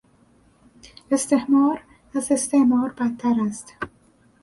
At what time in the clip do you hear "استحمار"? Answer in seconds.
1.11-1.83